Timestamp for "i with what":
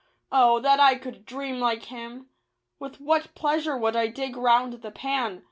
2.21-3.35